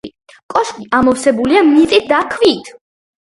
[0.53, 2.73] კოშკი ამოვსებულია მიწით და ქვით.